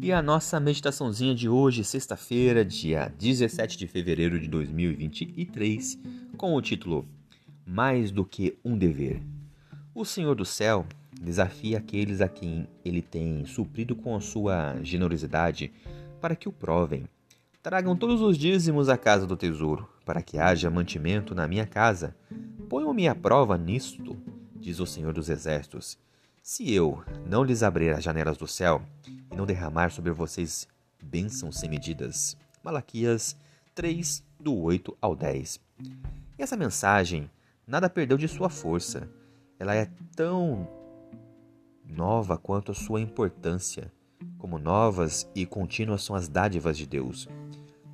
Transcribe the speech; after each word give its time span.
E 0.00 0.12
a 0.12 0.22
nossa 0.22 0.58
meditaçãozinha 0.58 1.34
de 1.34 1.48
hoje, 1.48 1.84
sexta-feira, 1.84 2.64
dia 2.64 3.12
17 3.18 3.76
de 3.76 3.86
fevereiro 3.86 4.38
de 4.38 4.48
2023, 4.48 5.98
com 6.36 6.54
o 6.54 6.62
título 6.62 7.06
Mais 7.66 8.10
do 8.10 8.24
que 8.24 8.58
um 8.64 8.76
dever. 8.76 9.22
O 9.94 10.04
Senhor 10.04 10.34
do 10.34 10.44
céu 10.44 10.86
desafia 11.20 11.78
aqueles 11.78 12.20
a 12.20 12.28
quem 12.28 12.66
ele 12.84 13.02
tem 13.02 13.44
suprido 13.44 13.94
com 13.94 14.16
a 14.16 14.20
sua 14.20 14.76
generosidade 14.82 15.72
para 16.20 16.34
que 16.34 16.48
o 16.48 16.52
provem. 16.52 17.04
Tragam 17.62 17.96
todos 17.96 18.20
os 18.20 18.36
dízimos 18.36 18.88
à 18.88 18.96
casa 18.96 19.26
do 19.26 19.36
tesouro, 19.36 19.88
para 20.04 20.22
que 20.22 20.38
haja 20.38 20.70
mantimento 20.70 21.34
na 21.34 21.46
minha 21.46 21.66
casa. 21.66 22.16
Ponham-me 22.68 23.06
à 23.06 23.14
prova 23.14 23.56
nisto, 23.56 24.16
diz 24.56 24.80
o 24.80 24.86
Senhor 24.86 25.12
dos 25.12 25.28
Exércitos. 25.28 25.98
Se 26.42 26.74
eu 26.74 27.04
não 27.24 27.44
lhes 27.44 27.62
abrir 27.62 27.90
as 27.90 28.02
janelas 28.02 28.36
do 28.36 28.48
céu 28.48 28.82
e 29.32 29.36
não 29.36 29.46
derramar 29.46 29.90
sobre 29.90 30.12
vocês 30.12 30.68
bênçãos 31.02 31.58
sem 31.58 31.68
medidas. 31.68 32.36
Malaquias 32.62 33.36
3, 33.74 34.22
do 34.38 34.54
8 34.54 34.96
ao 35.00 35.16
10. 35.16 35.58
E 36.38 36.42
essa 36.42 36.56
mensagem 36.56 37.30
nada 37.66 37.88
perdeu 37.88 38.18
de 38.18 38.28
sua 38.28 38.48
força. 38.48 39.08
Ela 39.58 39.74
é 39.74 39.88
tão 40.14 40.68
nova 41.84 42.36
quanto 42.36 42.72
a 42.72 42.74
sua 42.74 43.00
importância, 43.00 43.90
como 44.38 44.58
novas 44.58 45.28
e 45.34 45.46
contínuas 45.46 46.02
são 46.02 46.14
as 46.14 46.28
dádivas 46.28 46.76
de 46.76 46.86
Deus. 46.86 47.28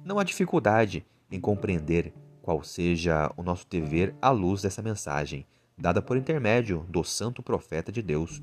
Não 0.05 0.19
há 0.19 0.25
dificuldade 0.25 1.05
em 1.31 1.41
compreender 1.41 2.12
qual 2.43 2.62
seja 2.62 3.31
o 3.37 3.43
nosso 3.43 3.66
dever 3.69 4.15
à 4.22 4.31
luz 4.31 4.62
dessa 4.62 4.82
mensagem, 4.82 5.47
dada 5.76 6.00
por 6.00 6.16
intermédio 6.16 6.87
do 6.88 7.05
santo 7.05 7.43
profeta 7.43 7.93
de 7.93 8.00
Deus. 8.00 8.43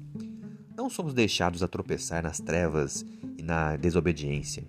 Não 0.76 0.90
somos 0.90 1.14
deixados 1.14 1.64
a 1.64 1.68
tropeçar 1.68 2.22
nas 2.22 2.40
trevas 2.40 3.06
e 3.38 3.42
na 3.42 3.78
desobediência. 3.78 4.66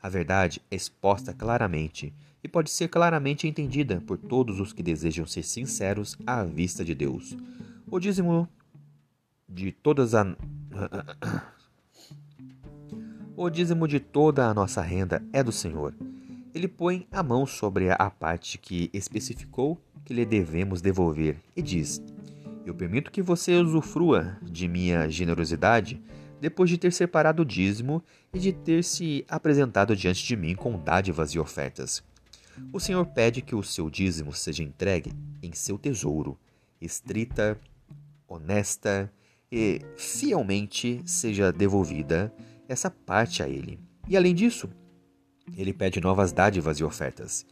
A 0.00 0.08
verdade 0.08 0.62
é 0.70 0.76
exposta 0.76 1.34
claramente 1.34 2.14
e 2.42 2.48
pode 2.48 2.70
ser 2.70 2.86
claramente 2.88 3.48
entendida 3.48 4.00
por 4.06 4.16
todos 4.16 4.60
os 4.60 4.72
que 4.72 4.82
desejam 4.82 5.26
ser 5.26 5.42
sinceros 5.42 6.16
à 6.24 6.44
vista 6.44 6.84
de 6.84 6.94
Deus. 6.94 7.36
O 7.90 7.98
dízimo 7.98 8.48
de 9.48 9.72
todas 9.72 10.14
a 10.14 10.24
O 13.36 13.50
dízimo 13.50 13.88
de 13.88 13.98
toda 14.00 14.46
a 14.48 14.54
nossa 14.54 14.82
renda 14.82 15.22
é 15.32 15.42
do 15.42 15.52
Senhor. 15.52 15.94
Ele 16.54 16.68
põe 16.68 17.06
a 17.10 17.22
mão 17.22 17.46
sobre 17.46 17.90
a 17.90 18.10
parte 18.10 18.58
que 18.58 18.90
especificou 18.92 19.80
que 20.04 20.14
lhe 20.14 20.24
devemos 20.24 20.80
devolver 20.80 21.36
e 21.54 21.62
diz: 21.62 22.02
eu 22.68 22.74
permito 22.74 23.10
que 23.10 23.22
você 23.22 23.54
usufrua 23.56 24.36
de 24.42 24.68
minha 24.68 25.08
generosidade 25.08 26.02
depois 26.38 26.68
de 26.68 26.76
ter 26.76 26.92
separado 26.92 27.42
o 27.42 27.44
dízimo 27.44 28.04
e 28.32 28.38
de 28.38 28.52
ter 28.52 28.84
se 28.84 29.24
apresentado 29.26 29.96
diante 29.96 30.22
de 30.24 30.36
mim 30.36 30.54
com 30.54 30.78
dádivas 30.78 31.30
e 31.30 31.38
ofertas. 31.38 32.02
O 32.70 32.78
Senhor 32.78 33.06
pede 33.06 33.40
que 33.40 33.54
o 33.54 33.62
seu 33.62 33.88
dízimo 33.88 34.34
seja 34.34 34.62
entregue 34.62 35.12
em 35.42 35.52
seu 35.52 35.78
tesouro, 35.78 36.38
estrita, 36.80 37.58
honesta 38.28 39.10
e 39.50 39.80
fielmente 39.96 41.00
seja 41.06 41.50
devolvida 41.50 42.32
essa 42.68 42.90
parte 42.90 43.42
a 43.42 43.48
Ele. 43.48 43.80
E 44.06 44.16
além 44.16 44.34
disso, 44.34 44.68
Ele 45.56 45.72
pede 45.72 46.00
novas 46.00 46.32
dádivas 46.32 46.78
e 46.78 46.84
ofertas. 46.84 47.46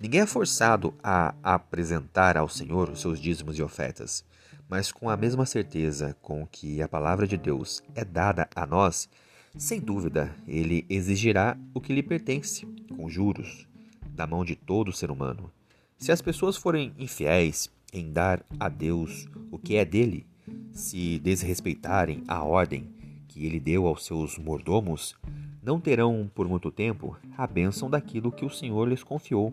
Ninguém 0.00 0.22
é 0.22 0.26
forçado 0.26 0.94
a 1.02 1.34
apresentar 1.42 2.38
ao 2.38 2.48
Senhor 2.48 2.88
os 2.88 3.02
seus 3.02 3.20
dízimos 3.20 3.58
e 3.58 3.62
ofertas 3.62 4.24
mas 4.72 4.90
com 4.90 5.10
a 5.10 5.18
mesma 5.18 5.44
certeza 5.44 6.16
com 6.22 6.46
que 6.46 6.80
a 6.80 6.88
palavra 6.88 7.26
de 7.26 7.36
Deus 7.36 7.82
é 7.94 8.02
dada 8.06 8.48
a 8.56 8.64
nós, 8.64 9.06
sem 9.54 9.78
dúvida 9.78 10.34
ele 10.48 10.86
exigirá 10.88 11.58
o 11.74 11.80
que 11.80 11.92
lhe 11.92 12.02
pertence, 12.02 12.64
com 12.88 13.06
juros, 13.06 13.68
da 14.14 14.26
mão 14.26 14.42
de 14.42 14.56
todo 14.56 14.90
ser 14.90 15.10
humano. 15.10 15.52
Se 15.98 16.10
as 16.10 16.22
pessoas 16.22 16.56
forem 16.56 16.94
infiéis 16.98 17.70
em 17.92 18.10
dar 18.10 18.42
a 18.58 18.70
Deus 18.70 19.28
o 19.50 19.58
que 19.58 19.76
é 19.76 19.84
dele, 19.84 20.26
se 20.72 21.18
desrespeitarem 21.18 22.24
a 22.26 22.42
ordem 22.42 22.88
que 23.28 23.44
ele 23.44 23.60
deu 23.60 23.86
aos 23.86 24.06
seus 24.06 24.38
mordomos, 24.38 25.14
não 25.62 25.78
terão 25.78 26.30
por 26.34 26.48
muito 26.48 26.70
tempo 26.70 27.14
a 27.36 27.46
bênção 27.46 27.90
daquilo 27.90 28.32
que 28.32 28.46
o 28.46 28.50
Senhor 28.50 28.88
lhes 28.88 29.04
confiou. 29.04 29.52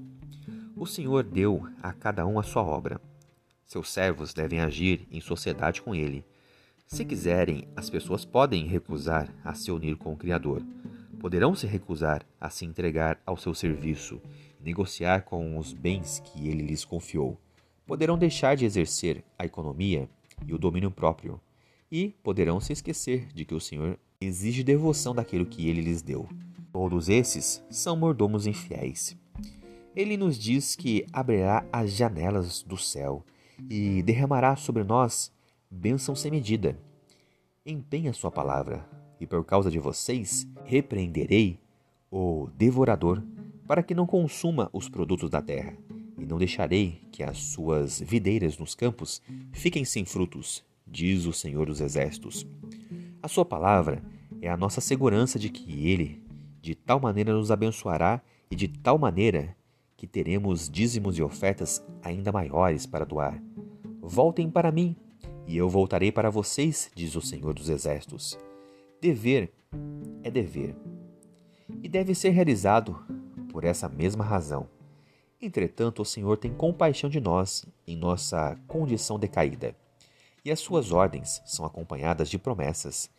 O 0.78 0.86
Senhor 0.86 1.26
deu 1.26 1.68
a 1.84 1.92
cada 1.92 2.26
um 2.26 2.40
a 2.40 2.44
sua 2.44 2.64
obra. 2.64 3.09
Seus 3.70 3.92
servos 3.92 4.34
devem 4.34 4.62
agir 4.62 5.08
em 5.12 5.22
sociedade 5.22 5.80
com 5.80 5.94
ele. 5.94 6.26
Se 6.88 7.06
quiserem, 7.06 7.68
as 7.76 7.88
pessoas 7.88 8.26
podem 8.26 8.66
recusar 8.66 9.32
a 9.44 9.54
se 9.54 9.72
unir 9.72 9.96
com 9.96 10.12
o 10.12 10.18
Criador. 10.18 10.66
Poderão 11.20 11.54
se 11.54 11.68
recusar 11.68 12.26
a 12.42 12.50
se 12.50 12.66
entregar 12.66 13.22
ao 13.28 13.38
seu 13.38 13.54
serviço 13.54 14.20
e 14.60 14.64
negociar 14.64 15.22
com 15.22 15.56
os 15.56 15.72
bens 15.72 16.20
que 16.20 16.48
ele 16.48 16.64
lhes 16.64 16.84
confiou. 16.84 17.40
Poderão 17.86 18.18
deixar 18.18 18.58
de 18.58 18.66
exercer 18.66 19.24
a 19.38 19.46
economia 19.46 20.10
e 20.48 20.52
o 20.52 20.58
domínio 20.58 20.90
próprio. 20.90 21.40
E 21.92 22.16
poderão 22.24 22.60
se 22.60 22.74
esquecer 22.74 23.28
de 23.28 23.46
que 23.46 23.54
o 23.54 23.62
Senhor 23.62 24.00
exige 24.20 24.64
devoção 24.64 25.14
daquilo 25.14 25.46
que 25.46 25.70
ele 25.70 25.82
lhes 25.82 26.02
deu. 26.02 26.28
Todos 26.74 27.08
esses 27.08 27.64
são 27.70 27.96
mordomos 27.96 28.48
infiéis. 28.48 29.16
Ele 29.96 30.18
nos 30.18 30.40
diz 30.40 30.76
que 30.76 31.06
abrirá 31.14 31.64
as 31.72 31.92
janelas 31.92 32.64
do 32.64 32.76
céu 32.76 33.24
e 33.70 34.04
derramará 34.04 34.56
sobre 34.56 34.84
nós 34.84 35.32
bênção 35.70 36.16
sem 36.16 36.32
medida. 36.32 36.78
Empenha 37.66 38.14
sua 38.14 38.32
palavra, 38.32 38.88
e 39.20 39.28
por 39.28 39.44
causa 39.44 39.70
de 39.70 39.80
vocês 39.80 40.48
repreenderei 40.66 41.60
o 42.12 42.50
devorador, 42.56 43.24
para 43.68 43.84
que 43.84 43.94
não 43.94 44.08
consuma 44.08 44.70
os 44.74 44.90
produtos 44.90 45.30
da 45.30 45.42
terra, 45.42 45.78
e 46.18 46.26
não 46.26 46.38
deixarei 46.38 47.08
que 47.12 47.22
as 47.22 47.38
suas 47.38 48.00
videiras 48.00 48.58
nos 48.58 48.74
campos 48.74 49.22
fiquem 49.52 49.86
sem 49.86 50.06
frutos, 50.06 50.64
diz 50.88 51.26
o 51.26 51.34
Senhor 51.34 51.68
dos 51.68 51.82
Exércitos. 51.82 52.48
A 53.22 53.28
sua 53.28 53.46
palavra 53.46 54.02
é 54.42 54.50
a 54.50 54.58
nossa 54.58 54.82
segurança 54.82 55.38
de 55.38 55.50
que 55.50 55.88
Ele, 55.88 56.24
de 56.62 56.74
tal 56.74 57.00
maneira, 57.00 57.34
nos 57.34 57.52
abençoará 57.52 58.22
e 58.50 58.56
de 58.56 58.68
tal 58.68 58.98
maneira 58.98 59.56
que 60.00 60.08
teremos 60.08 60.70
dízimos 60.70 61.18
e 61.18 61.22
ofertas 61.22 61.86
ainda 62.02 62.32
maiores 62.32 62.86
para 62.86 63.04
doar. 63.04 63.38
Voltem 64.00 64.50
para 64.50 64.72
mim, 64.72 64.96
e 65.46 65.58
eu 65.58 65.68
voltarei 65.68 66.10
para 66.10 66.30
vocês, 66.30 66.90
diz 66.96 67.18
o 67.18 67.22
Senhor 67.22 67.54
dos 67.54 67.68
Exércitos. 67.68 68.40
Dever 69.02 69.52
é 70.24 70.32
dever, 70.32 70.74
e 71.84 71.90
deve 71.90 72.16
ser 72.16 72.30
realizado 72.30 72.98
por 73.52 73.66
essa 73.66 73.90
mesma 73.90 74.24
razão. 74.24 74.70
Entretanto, 75.42 76.02
o 76.02 76.06
Senhor 76.06 76.38
tem 76.38 76.54
compaixão 76.54 77.10
de 77.10 77.20
nós 77.20 77.66
em 77.86 77.98
nossa 77.98 78.58
condição 78.70 79.20
decaída, 79.20 79.76
e 80.46 80.50
as 80.50 80.62
suas 80.62 80.94
ordens 80.94 81.42
são 81.46 81.66
acompanhadas 81.66 82.30
de 82.30 82.40
promessas. 82.40 83.10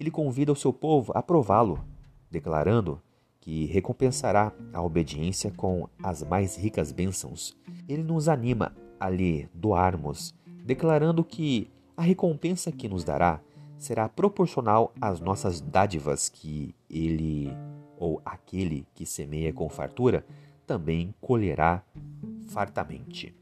Ele 0.00 0.10
convida 0.10 0.50
o 0.50 0.56
seu 0.56 0.72
povo 0.72 1.12
a 1.14 1.22
prová-lo, 1.22 1.84
declarando 2.30 3.02
que 3.42 3.66
recompensará 3.66 4.52
a 4.72 4.80
obediência 4.80 5.50
com 5.50 5.88
as 6.00 6.22
mais 6.22 6.56
ricas 6.56 6.92
bênçãos. 6.92 7.56
Ele 7.88 8.04
nos 8.04 8.28
anima 8.28 8.72
a 8.98 9.10
lhe 9.10 9.48
doarmos, 9.52 10.32
declarando 10.64 11.24
que 11.24 11.68
a 11.96 12.02
recompensa 12.02 12.70
que 12.70 12.88
nos 12.88 13.02
dará 13.02 13.40
será 13.76 14.08
proporcional 14.08 14.92
às 15.00 15.18
nossas 15.18 15.60
dádivas 15.60 16.28
que 16.28 16.72
ele 16.88 17.50
ou 17.98 18.22
aquele 18.24 18.86
que 18.94 19.04
semeia 19.04 19.52
com 19.52 19.68
fartura 19.68 20.24
também 20.64 21.12
colherá 21.20 21.82
fartamente. 22.46 23.34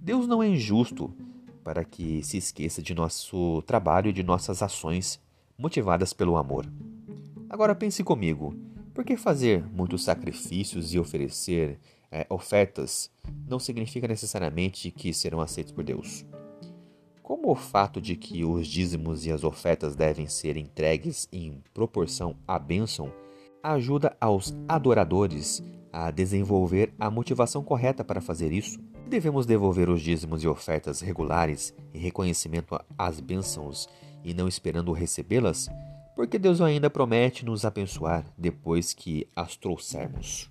Deus 0.00 0.28
não 0.28 0.40
é 0.40 0.48
injusto 0.48 1.12
para 1.64 1.84
que 1.84 2.22
se 2.22 2.36
esqueça 2.36 2.80
de 2.80 2.94
nosso 2.94 3.62
trabalho 3.62 4.10
e 4.10 4.12
de 4.12 4.22
nossas 4.22 4.62
ações 4.62 5.20
motivadas 5.58 6.12
pelo 6.12 6.36
amor. 6.36 6.66
Agora 7.50 7.74
pense 7.74 8.02
comigo: 8.02 8.54
por 8.94 9.04
que 9.04 9.16
fazer 9.16 9.64
muitos 9.72 10.04
sacrifícios 10.04 10.92
e 10.92 10.98
oferecer 10.98 11.78
é, 12.10 12.26
ofertas 12.28 13.10
não 13.48 13.58
significa 13.58 14.06
necessariamente 14.06 14.90
que 14.90 15.14
serão 15.14 15.40
aceitos 15.40 15.72
por 15.72 15.82
Deus? 15.82 16.24
Como 17.22 17.50
o 17.50 17.54
fato 17.54 18.00
de 18.00 18.16
que 18.16 18.44
os 18.44 18.66
dízimos 18.66 19.24
e 19.24 19.32
as 19.32 19.44
ofertas 19.44 19.96
devem 19.96 20.26
ser 20.26 20.56
entregues 20.56 21.28
em 21.32 21.62
proporção 21.72 22.36
à 22.46 22.58
bênção 22.58 23.12
ajuda 23.62 24.16
aos 24.20 24.54
adoradores 24.68 25.62
a 25.92 26.10
desenvolver 26.10 26.92
a 26.98 27.10
motivação 27.10 27.62
correta 27.62 28.02
para 28.02 28.20
fazer 28.20 28.50
isso. 28.50 28.80
Devemos 29.08 29.44
devolver 29.44 29.88
os 29.90 30.00
dízimos 30.00 30.42
e 30.42 30.48
ofertas 30.48 31.00
regulares 31.00 31.74
em 31.92 31.98
reconhecimento 31.98 32.78
às 32.96 33.20
bênçãos 33.20 33.88
e 34.24 34.32
não 34.32 34.48
esperando 34.48 34.92
recebê-las, 34.92 35.68
porque 36.14 36.38
Deus 36.38 36.60
ainda 36.60 36.90
promete 36.90 37.44
nos 37.44 37.64
abençoar 37.64 38.24
depois 38.36 38.92
que 38.92 39.26
as 39.34 39.56
trouxermos. 39.56 40.50